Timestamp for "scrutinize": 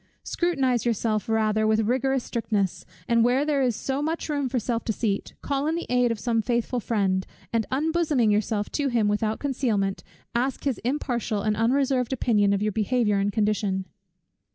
0.23-0.83